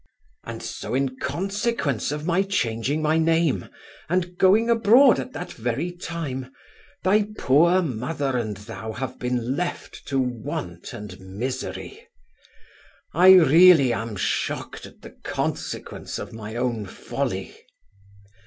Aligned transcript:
'And 0.43 0.63
so 0.63 0.95
in 0.95 1.19
consequence 1.19 2.11
of 2.11 2.25
my 2.25 2.41
changing 2.41 3.03
my 3.03 3.19
name 3.19 3.69
and 4.09 4.35
going 4.35 4.67
abroad 4.67 5.19
at 5.19 5.31
that 5.33 5.53
very 5.53 5.91
time, 5.91 6.51
thy 7.03 7.27
poor 7.37 7.83
mother 7.83 8.35
and 8.35 8.57
thou 8.57 8.93
have 8.93 9.19
been 9.19 9.55
left 9.55 10.07
to 10.07 10.17
want 10.19 10.91
and 10.91 11.19
misery 11.19 12.07
I 13.13 13.27
am 13.27 13.41
really 13.47 13.93
shocked 14.17 14.87
at 14.87 15.03
the 15.03 15.11
consequence 15.11 16.17
of 16.17 16.33
my 16.33 16.55
own 16.55 16.87
folly. 16.87 17.55